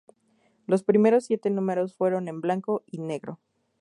Los 0.65 0.81
primeros 0.81 1.25
siete 1.25 1.51
números 1.51 1.93
fueron 1.93 2.27
en 2.27 2.41
blanco 2.41 2.81
y 2.87 2.97
negro. 2.97 3.37